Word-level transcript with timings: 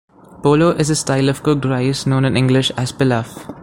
Polo 0.43 0.71
is 0.71 0.89
a 0.89 0.95
style 0.95 1.29
of 1.29 1.43
cooked 1.43 1.63
rice, 1.63 2.07
known 2.07 2.25
in 2.25 2.35
English 2.35 2.71
as 2.71 2.91
pilaf. 2.91 3.45